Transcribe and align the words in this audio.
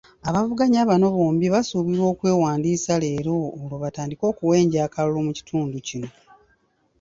Abavuganya 0.29 0.81
bano 0.89 1.05
bombi 1.15 1.45
basuubirwa 1.53 2.05
okwewandiisa 2.13 2.93
leero 3.03 3.33
olwo 3.59 3.75
batandike 3.83 4.23
okuwenja 4.31 4.77
akalulu 4.87 5.19
mu 5.27 5.31
kitundu 5.37 5.77
kino. 5.87 6.09